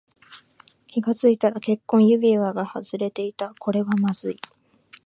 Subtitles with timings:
[0.87, 3.53] 気がついたら結婚指輪が外れていた。
[3.59, 4.39] これはまずい。